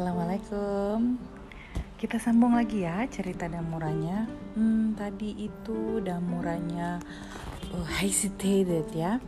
Assalamualaikum. 0.00 1.20
Kita 2.00 2.16
sambung 2.16 2.56
lagi 2.56 2.88
ya 2.88 3.04
cerita 3.12 3.44
damuranya. 3.52 4.24
Hmm, 4.56 4.96
tadi 4.96 5.44
itu 5.44 6.00
damuranya 6.00 7.04
uh, 7.68 7.84
hesitated 8.00 8.88
ya. 8.96 9.20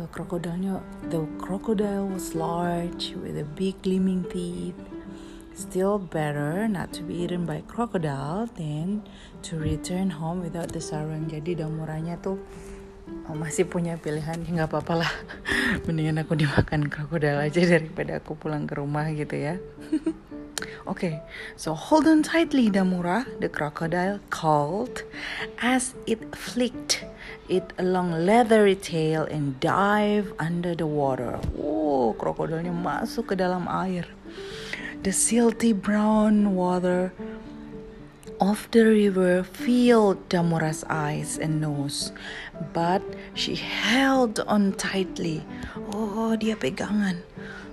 Uh, 0.00 0.08
krokodilnya, 0.08 0.80
the 1.12 1.20
crocodile 1.36 2.08
was 2.08 2.32
large 2.32 3.12
with 3.20 3.36
a 3.36 3.44
big 3.44 3.76
gleaming 3.84 4.24
teeth. 4.32 4.80
Still 5.52 6.00
better 6.00 6.64
not 6.72 6.96
to 6.96 7.04
be 7.04 7.28
eaten 7.28 7.44
by 7.44 7.60
crocodile 7.68 8.48
than 8.56 9.04
to 9.44 9.60
return 9.60 10.08
home 10.08 10.40
without 10.40 10.72
the 10.72 10.80
sarung. 10.80 11.28
Jadi 11.28 11.60
damuranya 11.60 12.16
tuh 12.16 12.40
oh, 13.28 13.36
masih 13.36 13.68
punya 13.68 13.98
pilihan 14.00 14.40
ya 14.42 14.50
nggak 14.62 14.70
apa-apa 14.70 15.06
lah 15.06 15.12
mendingan 15.86 16.22
aku 16.22 16.34
dimakan 16.38 16.88
krokodil 16.88 17.38
aja 17.38 17.62
daripada 17.66 18.18
aku 18.18 18.34
pulang 18.34 18.64
ke 18.64 18.78
rumah 18.78 19.06
gitu 19.12 19.36
ya 19.36 19.56
Okay, 20.82 21.22
so 21.54 21.74
hold 21.74 22.08
on 22.10 22.22
tightly, 22.22 22.68
Damura, 22.68 23.22
the 23.38 23.48
crocodile 23.48 24.18
called 24.30 25.02
as 25.62 25.94
it 26.06 26.34
flicked 26.34 27.04
it 27.48 27.72
along 27.78 28.26
leathery 28.26 28.74
tail 28.74 29.22
and 29.22 29.60
dive 29.60 30.32
under 30.38 30.74
the 30.74 30.86
water. 30.86 31.38
Oh, 31.54 32.14
krokodilnya 32.18 32.74
masuk 32.74 33.30
ke 33.30 33.34
dalam 33.38 33.70
air. 33.70 34.10
The 35.06 35.14
silty 35.14 35.70
brown 35.70 36.58
water 36.58 37.14
of 38.42 38.66
the 38.74 38.82
river 38.82 39.46
filled 39.46 40.18
Damura's 40.26 40.82
eyes 40.90 41.38
and 41.38 41.62
nose, 41.62 42.10
but 42.74 42.98
she 43.38 43.54
held 43.54 44.42
on 44.50 44.74
tightly. 44.74 45.46
Oh, 45.94 46.34
dia 46.34 46.58
pegangan. 46.58 47.22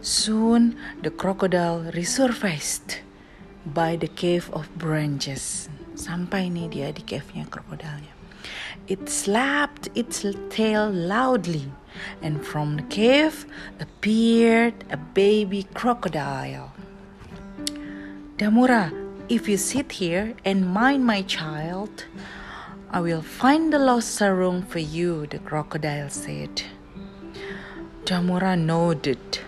Soon 0.06 0.78
the 1.02 1.10
crocodile 1.10 1.90
resurfaced 1.98 3.02
by 3.74 3.98
the 3.98 4.08
cave 4.14 4.46
of 4.54 4.70
branches. 4.78 5.74
Sampai 5.98 6.54
nih 6.54 6.70
dia 6.70 6.90
di 6.94 7.02
cave-nya 7.02 7.50
krokodilnya. 7.50 8.14
It 8.86 9.10
slapped 9.10 9.90
its 9.98 10.22
tail 10.54 10.86
loudly, 10.94 11.66
and 12.22 12.46
from 12.46 12.78
the 12.78 12.86
cave 12.94 13.50
appeared 13.82 14.86
a 14.94 14.98
baby 15.18 15.66
crocodile. 15.74 16.72
Damura, 18.38 18.94
if 19.30 19.48
you 19.48 19.58
sit 19.58 19.92
here 19.92 20.34
and 20.44 20.74
mind 20.74 21.06
my 21.06 21.22
child, 21.22 22.06
I 22.90 23.00
will 23.00 23.22
find 23.22 23.72
the 23.72 23.78
lost 23.78 24.20
sarung 24.20 24.66
for 24.66 24.80
you, 24.80 25.28
the 25.28 25.38
crocodile 25.38 26.10
said. 26.10 26.64
Damura 28.06 28.58
nodded, 28.58 29.40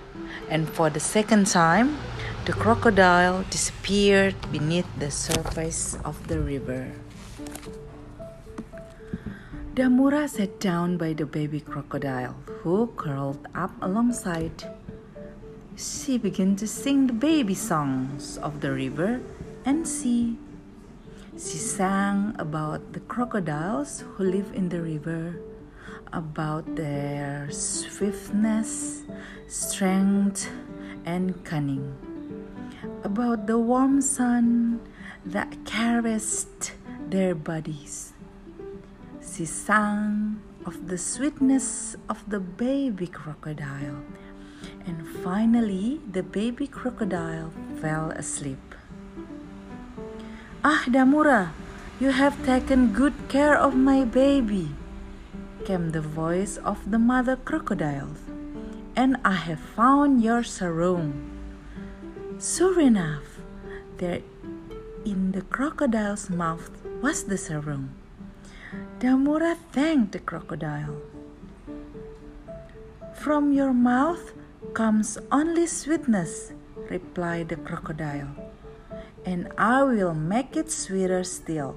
and 0.50 0.70
for 0.70 0.92
the 0.92 1.00
second 1.00 1.48
time, 1.48 1.98
the 2.46 2.54
crocodile 2.54 3.44
disappeared 3.50 4.36
beneath 4.52 4.86
the 5.00 5.10
surface 5.10 5.98
of 6.06 6.28
the 6.28 6.40
river. 6.40 6.92
Damura 9.74 10.30
sat 10.30 10.60
down 10.60 10.98
by 10.98 11.14
the 11.14 11.26
baby 11.26 11.60
crocodile, 11.60 12.36
who 12.62 12.86
curled 12.98 13.48
up 13.56 13.74
alongside. 13.82 14.64
She 15.76 16.20
began 16.20 16.56
to 16.58 16.68
sing 16.68 17.08
the 17.08 17.14
baby 17.14 17.56
songs 17.56 18.38
of 18.38 18.62
the 18.62 18.72
river 18.72 19.22
and 19.66 19.88
sea. 19.88 20.38
She 21.34 21.58
sang 21.58 22.36
about 22.38 22.94
the 22.94 23.00
crocodiles 23.00 24.02
who 24.02 24.24
live 24.26 24.52
in 24.54 24.70
the 24.70 24.82
river, 24.82 25.40
about 26.14 26.76
their 26.76 27.50
swiftness, 27.52 29.04
strength, 29.48 30.50
and 31.06 31.44
cunning, 31.46 31.96
about 33.04 33.48
the 33.48 33.58
warm 33.58 34.02
sun 34.02 34.82
that 35.26 35.66
caressed 35.66 36.74
their 37.10 37.34
bodies. 37.34 38.14
She 39.22 39.46
sang 39.46 40.42
of 40.66 40.88
the 40.88 40.98
sweetness 40.98 41.96
of 42.10 42.30
the 42.30 42.40
baby 42.40 43.08
crocodile, 43.08 44.04
and 44.86 45.08
finally, 45.24 46.02
the 46.12 46.24
baby 46.24 46.68
crocodile 46.68 47.52
fell 47.80 48.12
asleep. 48.12 48.71
Ah, 50.64 50.86
Damura, 50.86 51.54
you 52.00 52.12
have 52.12 52.38
taken 52.46 52.94
good 52.94 53.18
care 53.30 53.58
of 53.58 53.74
my 53.74 54.06
baby, 54.06 54.70
came 55.66 55.90
the 55.90 56.06
voice 56.06 56.58
of 56.58 56.78
the 56.92 57.00
mother 57.00 57.36
crocodile, 57.36 58.14
and 58.96 59.18
I 59.26 59.42
have 59.42 59.60
found 59.60 60.22
your 60.22 60.44
sarong. 60.44 61.18
Sure 62.38 62.80
enough, 62.80 63.42
there 63.98 64.22
in 65.04 65.32
the 65.32 65.42
crocodile's 65.42 66.30
mouth 66.30 66.70
was 67.02 67.24
the 67.24 67.42
sarong. 67.42 67.90
Damura 69.00 69.58
thanked 69.74 70.12
the 70.12 70.22
crocodile. 70.22 71.02
From 73.18 73.52
your 73.52 73.74
mouth 73.74 74.38
comes 74.76 75.18
only 75.32 75.66
sweetness, 75.66 76.54
replied 76.88 77.50
the 77.50 77.58
crocodile 77.58 78.51
and 79.26 79.52
I 79.58 79.84
will 79.84 80.14
make 80.14 80.56
it 80.56 80.72
sweeter 80.72 81.24
still. 81.24 81.76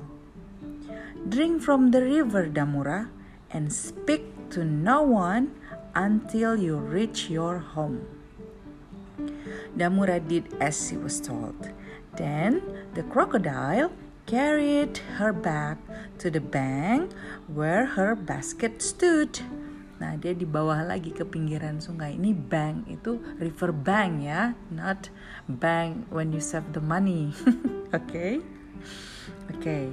Drink 1.29 1.63
from 1.63 1.91
the 1.91 2.03
river, 2.03 2.47
Damura, 2.47 3.09
and 3.51 3.73
speak 3.73 4.51
to 4.51 4.65
no 4.65 5.03
one 5.03 5.55
until 5.95 6.57
you 6.57 6.77
reach 6.77 7.31
your 7.31 7.59
home. 7.59 8.07
Damura 9.77 10.21
did 10.27 10.53
as 10.61 10.89
she 10.89 10.97
was 10.97 11.21
told. 11.21 11.71
Then 12.17 12.63
the 12.95 13.03
crocodile 13.03 13.93
carried 14.27 14.99
her 15.19 15.33
back 15.33 15.79
to 16.19 16.31
the 16.31 16.41
bank 16.41 17.13
where 17.47 17.87
her 17.87 18.15
basket 18.15 18.83
stood. 18.83 19.41
Nah, 20.05 20.21
dia 20.21 20.37
di 20.37 20.45
bawah 20.45 20.85
lagi 20.85 21.17
ke 21.17 21.25
pinggiran 21.25 21.81
sungai. 21.81 22.21
Ini 22.21 22.37
bank 22.37 22.93
itu 22.93 23.17
river 23.41 23.73
bank 23.73 24.21
ya, 24.21 24.53
not 24.69 25.09
bank 25.49 26.05
when 26.13 26.29
you 26.29 26.45
save 26.45 26.77
the 26.77 26.85
money. 26.85 27.33
Oke. 27.97 28.05
okay? 28.05 28.33
Oke. 29.49 29.65
Okay. 29.65 29.85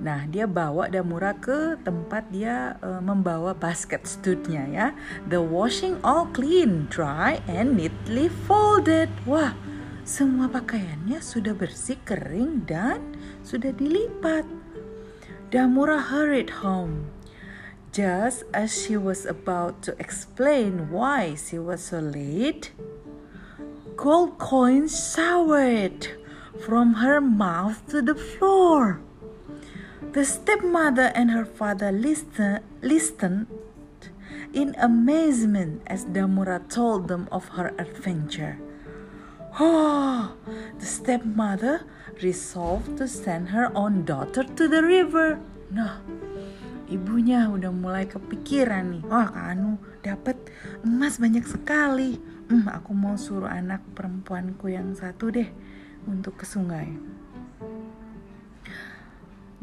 Nah, 0.00 0.24
dia 0.32 0.48
bawa 0.48 0.88
Damura 0.88 1.36
ke 1.36 1.76
tempat 1.84 2.24
dia 2.32 2.80
uh, 2.80 3.04
membawa 3.04 3.52
basket 3.52 4.08
studnya 4.08 4.64
ya. 4.72 4.86
The 5.28 5.44
washing 5.44 6.00
all 6.00 6.24
clean, 6.32 6.88
dry 6.88 7.44
and 7.44 7.76
neatly 7.76 8.32
folded. 8.48 9.12
Wah, 9.28 9.52
semua 10.08 10.48
pakaiannya 10.48 11.20
sudah 11.20 11.52
bersih, 11.52 12.00
kering 12.08 12.64
dan 12.64 13.12
sudah 13.44 13.76
dilipat. 13.76 14.48
Damura 15.52 16.00
hurried 16.00 16.64
home. 16.64 17.13
Just 17.94 18.42
as 18.52 18.74
she 18.74 18.96
was 18.96 19.24
about 19.24 19.80
to 19.82 19.94
explain 20.00 20.90
why 20.90 21.36
she 21.36 21.60
was 21.60 21.94
so 21.94 22.00
late, 22.00 22.72
gold 23.94 24.36
coins 24.36 25.14
showered 25.14 26.08
from 26.66 26.94
her 26.94 27.20
mouth 27.20 27.86
to 27.94 28.02
the 28.02 28.16
floor. 28.16 28.98
The 30.10 30.24
stepmother 30.24 31.12
and 31.14 31.30
her 31.30 31.44
father 31.44 31.92
listen, 31.92 32.66
listened 32.82 33.46
in 34.52 34.74
amazement 34.76 35.82
as 35.86 36.04
Damura 36.04 36.68
told 36.68 37.06
them 37.06 37.28
of 37.30 37.46
her 37.54 37.72
adventure. 37.78 38.58
Oh, 39.60 40.34
the 40.80 40.86
stepmother 40.86 41.86
resolved 42.20 42.98
to 42.98 43.06
send 43.06 43.50
her 43.50 43.70
own 43.76 44.04
daughter 44.04 44.42
to 44.42 44.66
the 44.66 44.82
river. 44.82 45.38
Nah, 45.70 45.98
ibunya 46.88 47.48
udah 47.48 47.72
mulai 47.72 48.04
kepikiran 48.08 48.98
nih 48.98 49.02
wah 49.08 49.28
Kak 49.30 49.46
Anu 49.56 49.80
dapat 50.04 50.36
emas 50.84 51.16
banyak 51.16 51.44
sekali 51.48 52.20
hmm, 52.50 52.68
aku 52.68 52.92
mau 52.92 53.16
suruh 53.16 53.48
anak 53.48 53.80
perempuanku 53.96 54.68
yang 54.72 54.92
satu 54.92 55.32
deh 55.32 55.48
untuk 56.04 56.40
ke 56.40 56.46
sungai 56.46 56.92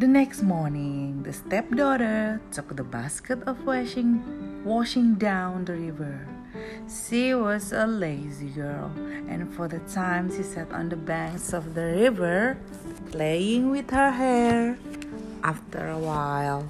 The 0.01 0.09
next 0.09 0.41
morning, 0.41 1.21
the 1.21 1.29
stepdaughter 1.29 2.41
took 2.50 2.73
the 2.73 2.81
basket 2.81 3.38
of 3.45 3.62
washing, 3.69 4.17
washing 4.65 5.13
down 5.13 5.69
the 5.69 5.77
river. 5.77 6.25
She 6.89 7.38
was 7.38 7.69
a 7.69 7.85
lazy 7.85 8.50
girl, 8.50 8.89
and 9.29 9.45
for 9.53 9.69
the 9.69 9.77
time 9.94 10.33
she 10.33 10.41
sat 10.41 10.74
on 10.74 10.89
the 10.89 10.97
banks 10.97 11.53
of 11.53 11.77
the 11.77 11.94
river, 12.01 12.57
playing 13.13 13.69
with 13.69 13.94
her 13.94 14.09
hair. 14.09 14.81
After 15.45 15.94
a 15.94 16.01
while, 16.01 16.65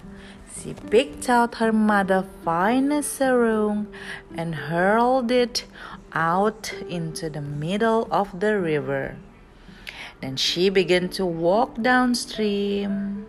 she 0.59 0.73
picked 0.73 1.29
out 1.29 1.55
her 1.55 1.71
mother's 1.71 2.25
finest 2.43 3.13
sarong 3.13 3.87
and 4.35 4.55
hurled 4.55 5.31
it 5.31 5.65
out 6.13 6.73
into 6.89 7.29
the 7.29 7.41
middle 7.41 8.07
of 8.11 8.39
the 8.39 8.59
river. 8.59 9.17
Then 10.21 10.35
she 10.35 10.69
began 10.69 11.09
to 11.09 11.25
walk 11.25 11.81
downstream. 11.81 13.25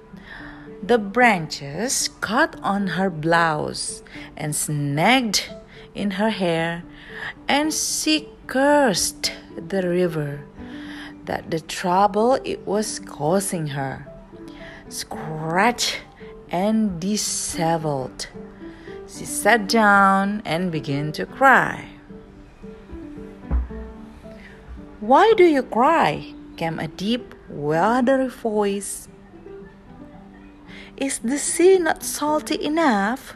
The 0.83 0.99
branches 0.99 2.09
caught 2.21 2.59
on 2.63 2.99
her 2.99 3.09
blouse 3.09 4.03
and 4.37 4.55
snagged 4.55 5.49
in 5.95 6.13
her 6.13 6.31
hair, 6.31 6.83
and 7.49 7.73
she 7.73 8.29
cursed 8.47 9.33
the 9.57 9.89
river 9.89 10.45
that 11.25 11.51
the 11.51 11.61
trouble 11.61 12.35
it 12.45 12.67
was 12.67 12.99
causing 12.99 13.69
her. 13.69 14.07
Scratched 14.89 16.01
and 16.53 17.01
disheveled. 17.01 18.29
She 19.09 19.25
sat 19.25 19.69
down 19.69 20.43
and 20.45 20.71
began 20.71 21.11
to 21.13 21.27
cry. 21.27 21.89
Why 25.01 25.33
do 25.37 25.45
you 25.45 25.65
cry? 25.65 26.35
came 26.57 26.79
a 26.79 26.87
deep, 26.87 27.35
watery 27.49 28.29
voice. 28.29 29.09
Is 30.97 31.19
the 31.19 31.39
sea 31.39 31.79
not 31.79 32.05
salty 32.05 32.63
enough? 32.63 33.35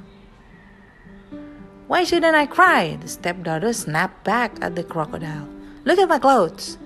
Why 1.88 2.04
shouldn't 2.04 2.36
I 2.36 2.46
cry? 2.46 2.96
The 3.00 3.08
stepdaughter 3.08 3.72
snapped 3.72 4.22
back 4.22 4.58
at 4.60 4.76
the 4.76 4.84
crocodile. 4.84 5.48
Look 5.84 5.98
at 5.98 6.08
my 6.08 6.18
clothes. 6.18 6.78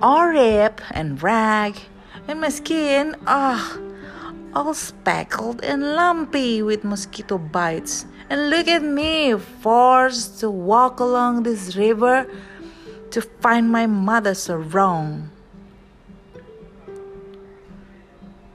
All 0.00 0.28
ripped 0.28 0.82
and 0.90 1.22
ragged, 1.22 1.82
and 2.26 2.40
my 2.40 2.48
skin, 2.48 3.16
ah, 3.26 3.76
oh, 3.76 3.87
all 4.54 4.74
speckled 4.74 5.64
and 5.64 5.94
lumpy 5.94 6.62
with 6.62 6.84
mosquito 6.84 7.38
bites. 7.38 8.06
And 8.30 8.50
look 8.50 8.68
at 8.68 8.82
me, 8.82 9.34
forced 9.36 10.40
to 10.40 10.50
walk 10.50 11.00
along 11.00 11.44
this 11.44 11.76
river 11.76 12.26
to 13.10 13.22
find 13.40 13.72
my 13.72 13.86
mother 13.86 14.34
so 14.34 14.56
wrong. 14.56 15.30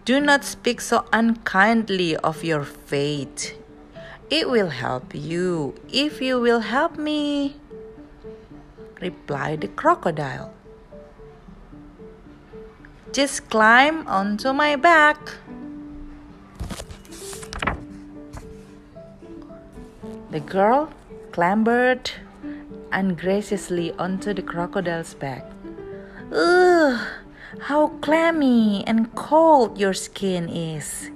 Do 0.06 0.20
not 0.20 0.44
speak 0.44 0.82
so 0.82 1.06
unkindly 1.14 2.16
of 2.18 2.44
your 2.44 2.64
fate. 2.64 3.56
It 4.30 4.50
will 4.50 4.70
help 4.70 5.16
you 5.16 5.76
if 5.92 6.22
you 6.22 6.40
will 6.40 6.60
help 6.60 6.98
me, 6.98 7.56
replied 9.00 9.62
the 9.62 9.70
crocodile. 9.70 10.54
Just 13.14 13.50
climb 13.50 14.08
onto 14.08 14.54
my 14.54 14.76
back. 14.76 15.18
The 20.34 20.40
girl 20.40 20.90
clambered 21.32 22.10
ungraciously 22.92 23.92
onto 24.00 24.34
the 24.34 24.42
crocodile's 24.42 25.14
back. 25.14 25.46
Ugh, 26.34 27.00
how 27.70 27.90
clammy 28.02 28.84
and 28.88 29.14
cold 29.14 29.78
your 29.78 29.94
skin 29.94 30.50
is, 30.50 31.12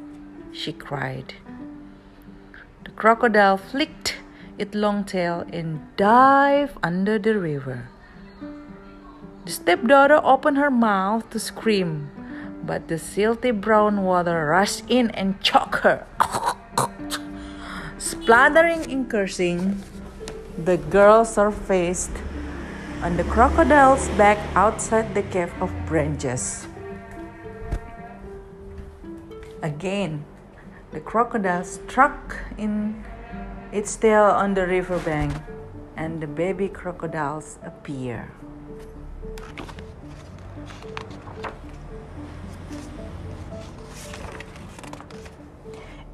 she 0.53 0.71
cried 0.71 1.33
The 2.83 2.91
crocodile 2.91 3.57
flicked 3.57 4.17
its 4.59 4.75
long 4.75 5.03
tail 5.03 5.47
and 5.51 5.81
dived 5.97 6.77
under 6.83 7.17
the 7.17 7.39
river. 7.39 7.89
The 9.45 9.51
stepdaughter 9.51 10.21
opened 10.23 10.57
her 10.59 10.69
mouth 10.69 11.27
to 11.31 11.39
scream, 11.39 12.11
but 12.63 12.87
the 12.87 12.99
silty 13.01 13.49
brown 13.49 14.03
water 14.03 14.45
rushed 14.45 14.83
in 14.87 15.09
and 15.17 15.41
choked 15.41 15.81
her. 15.81 16.05
Spluttering 18.27 18.91
and 18.91 19.09
cursing, 19.09 19.81
the 20.65 20.75
girl 20.91 21.23
surfaced 21.23 22.11
on 23.01 23.15
the 23.15 23.23
crocodile's 23.23 24.09
back 24.19 24.35
outside 24.53 25.15
the 25.15 25.23
cave 25.23 25.53
of 25.61 25.71
branches. 25.87 26.67
Again, 29.63 30.25
the 30.91 30.99
crocodile 30.99 31.63
struck 31.63 32.35
in 32.57 33.01
its 33.71 33.95
tail 33.95 34.25
on 34.25 34.55
the 34.55 34.67
riverbank, 34.67 35.31
and 35.95 36.19
the 36.19 36.27
baby 36.27 36.67
crocodiles 36.67 37.59
appear. 37.63 38.29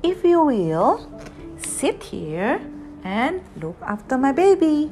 If 0.04 0.24
you 0.24 0.44
will, 0.46 1.13
sit 1.84 2.00
here 2.16 2.64
and 3.04 3.44
look 3.60 3.76
after 3.84 4.16
my 4.18 4.32
baby. 4.32 4.88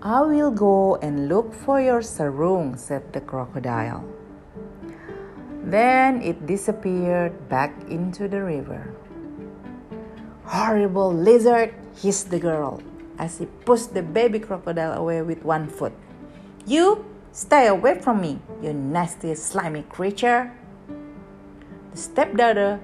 I 0.00 0.24
will 0.24 0.50
go 0.50 0.96
and 1.04 1.28
look 1.28 1.52
for 1.52 1.76
your 1.76 2.00
sarung, 2.00 2.80
said 2.80 3.12
the 3.12 3.20
crocodile. 3.20 4.00
Then 5.60 6.22
it 6.24 6.48
disappeared 6.48 7.36
back 7.52 7.76
into 7.92 8.32
the 8.32 8.40
river. 8.40 8.96
Horrible 10.48 11.12
lizard, 11.12 11.76
hissed 12.00 12.32
the 12.32 12.40
girl 12.40 12.80
as 13.18 13.36
he 13.36 13.44
pushed 13.68 13.92
the 13.92 14.00
baby 14.00 14.40
crocodile 14.40 14.96
away 14.96 15.20
with 15.20 15.44
one 15.44 15.68
foot. 15.68 15.92
You 16.64 17.04
stay 17.32 17.68
away 17.68 18.00
from 18.00 18.24
me, 18.24 18.40
you 18.64 18.72
nasty, 18.72 19.34
slimy 19.34 19.84
creature. 19.92 20.48
The 21.92 21.98
stepdaughter 22.00 22.80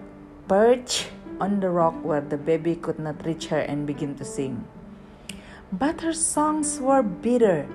perched 0.49 1.09
on 1.41 1.61
the 1.61 1.71
rock 1.71 1.95
where 2.05 2.21
the 2.21 2.37
baby 2.37 2.75
could 2.77 2.99
not 2.99 3.25
reach 3.25 3.47
her 3.47 3.61
and 3.61 3.87
begin 3.87 4.15
to 4.17 4.25
sing. 4.25 4.65
But 5.73 6.03
her 6.03 6.13
songs 6.13 6.81
were 6.81 7.03
bitter, 7.03 7.67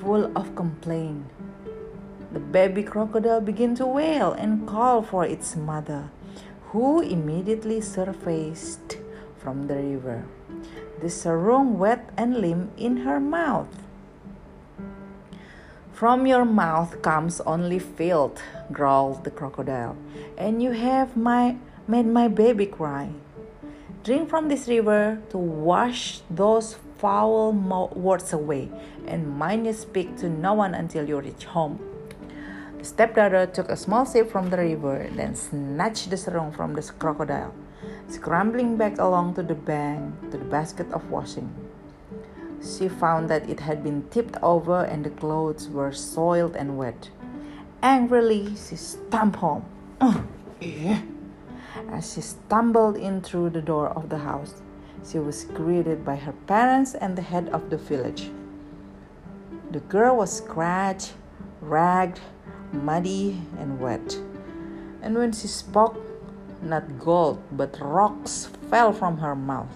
full 0.00 0.30
of 0.36 0.54
complaint. 0.56 1.26
The 2.32 2.40
baby 2.40 2.82
crocodile 2.82 3.40
began 3.40 3.74
to 3.76 3.86
wail 3.86 4.32
and 4.32 4.66
call 4.66 5.02
for 5.02 5.24
its 5.24 5.54
mother, 5.54 6.10
who 6.74 7.00
immediately 7.00 7.80
surfaced 7.80 8.98
from 9.38 9.68
the 9.68 9.76
river, 9.76 10.24
the 11.00 11.08
sarong 11.08 11.78
wet 11.78 12.10
and 12.16 12.38
limp 12.38 12.72
in 12.76 13.06
her 13.06 13.20
mouth. 13.20 13.68
From 15.92 16.26
your 16.26 16.44
mouth 16.44 17.02
comes 17.02 17.40
only 17.42 17.78
filth, 17.78 18.42
growled 18.72 19.22
the 19.22 19.30
crocodile, 19.30 19.96
and 20.36 20.60
you 20.60 20.72
have 20.72 21.16
my, 21.16 21.56
made 21.86 22.06
my 22.06 22.28
baby 22.28 22.66
cry. 22.66 23.10
Drink 24.02 24.28
from 24.28 24.48
this 24.48 24.68
river 24.68 25.20
to 25.30 25.38
wash 25.38 26.20
those 26.30 26.76
foul 26.98 27.52
words 27.94 28.32
away, 28.32 28.70
and 29.06 29.38
mind 29.38 29.66
you 29.66 29.72
speak 29.72 30.16
to 30.18 30.28
no 30.28 30.54
one 30.54 30.74
until 30.74 31.08
you 31.08 31.20
reach 31.20 31.44
home. 31.44 31.78
The 32.78 32.84
stepdaughter 32.84 33.46
took 33.46 33.70
a 33.70 33.76
small 33.76 34.04
sip 34.06 34.30
from 34.30 34.50
the 34.50 34.58
river, 34.58 35.08
then 35.14 35.34
snatched 35.34 36.10
the 36.10 36.16
sarong 36.16 36.52
from 36.52 36.74
the 36.74 36.82
crocodile, 36.98 37.54
scrambling 38.08 38.76
back 38.76 38.98
along 38.98 39.34
to 39.34 39.42
the 39.42 39.54
bank 39.54 40.30
to 40.30 40.38
the 40.38 40.44
basket 40.44 40.90
of 40.92 41.10
washing. 41.10 41.52
She 42.62 42.88
found 42.88 43.28
that 43.28 43.48
it 43.48 43.60
had 43.60 43.82
been 43.82 44.08
tipped 44.08 44.36
over 44.42 44.84
and 44.84 45.04
the 45.04 45.10
clothes 45.10 45.68
were 45.68 45.92
soiled 45.92 46.56
and 46.56 46.78
wet. 46.78 47.10
Angrily, 47.82 48.56
she 48.56 48.76
stamped 48.76 49.36
home. 49.36 49.64
Eh? 50.62 51.00
As 51.90 52.14
she 52.14 52.20
stumbled 52.20 52.96
in 52.96 53.20
through 53.20 53.50
the 53.50 53.60
door 53.60 53.88
of 53.88 54.08
the 54.08 54.18
house, 54.18 54.62
she 55.04 55.18
was 55.18 55.44
greeted 55.44 56.04
by 56.04 56.14
her 56.14 56.32
parents 56.46 56.94
and 56.94 57.16
the 57.16 57.22
head 57.22 57.48
of 57.48 57.68
the 57.68 57.76
village. 57.76 58.30
The 59.72 59.80
girl 59.80 60.16
was 60.16 60.36
scratched, 60.36 61.14
ragged, 61.60 62.20
muddy 62.72 63.42
and 63.58 63.80
wet. 63.80 64.16
And 65.02 65.16
when 65.16 65.32
she 65.32 65.48
spoke, 65.48 66.00
not 66.62 66.98
gold 67.00 67.42
but 67.50 67.78
rocks 67.80 68.46
fell 68.70 68.92
from 68.92 69.18
her 69.18 69.34
mouth. 69.34 69.74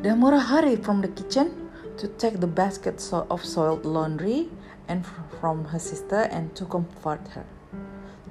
Damura 0.00 0.40
hurried 0.40 0.84
from 0.84 1.02
the 1.02 1.08
kitchen 1.08 1.70
to 1.98 2.08
take 2.08 2.40
the 2.40 2.46
basket 2.46 3.06
of 3.12 3.44
soiled 3.44 3.84
laundry 3.84 4.48
and 4.88 5.04
from 5.38 5.66
her 5.66 5.78
sister 5.78 6.22
and 6.32 6.56
to 6.56 6.64
comfort 6.64 7.28
her. 7.34 7.44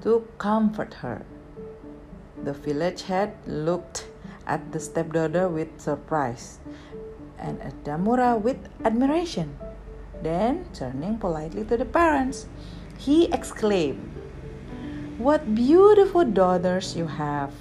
To 0.02 0.28
comfort 0.40 0.96
her. 0.96 1.24
The 2.44 2.54
village 2.54 3.04
head 3.04 3.36
looked 3.46 4.08
at 4.48 4.72
the 4.72 4.80
stepdaughter 4.80 5.48
with 5.48 5.80
surprise 5.80 6.60
and 7.38 7.62
at 7.62 7.84
Damura 7.84 8.40
with 8.40 8.58
admiration. 8.84 9.58
Then, 10.24 10.66
turning 10.74 11.18
politely 11.18 11.64
to 11.66 11.78
the 11.78 11.86
parents, 11.86 12.48
he 12.98 13.32
exclaimed, 13.32 14.12
What 15.18 15.56
beautiful 15.56 16.26
daughters 16.26 16.96
you 16.96 17.08
have! 17.08 17.54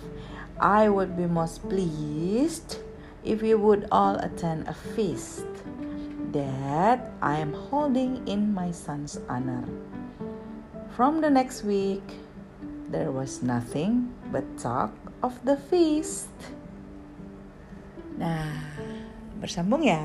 I 0.61 0.89
would 0.89 1.17
be 1.17 1.27
most 1.27 1.63
pleased 1.69 2.83
if 3.23 3.43
you 3.43 3.59
would 3.59 3.87
all 3.93 4.17
attend 4.17 4.67
a 4.67 4.75
feast 4.75 5.47
that 6.33 7.11
I 7.23 7.39
am 7.39 7.53
holding 7.53 8.27
in 8.27 8.53
my 8.53 8.71
son's 8.71 9.21
honor. 9.29 9.65
From 10.91 11.21
the 11.21 11.31
next 11.31 11.63
week, 11.63 12.03
there 12.89 13.13
was 13.13 13.45
nothing 13.45 14.13
but 14.33 14.45
talk 14.57 14.93
of 15.23 15.37
the 15.45 15.57
feast. 15.57 16.33
Nah, 18.17 18.75
bersambung 19.39 19.85
ya. 19.85 20.01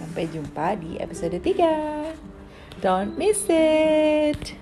Sampai 0.00 0.26
jumpa 0.32 0.74
di 0.80 0.98
episode 0.98 1.38
3. 1.38 2.82
Don't 2.82 3.14
miss 3.14 3.46
it. 3.46 4.61